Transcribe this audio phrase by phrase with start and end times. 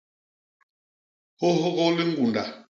[1.41, 2.43] Hôhgô liñgunda.